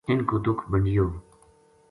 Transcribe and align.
اِنھ 0.09 0.23
کو 0.29 0.35
دُکھ 0.45 0.63
بنڈیو 0.71 1.05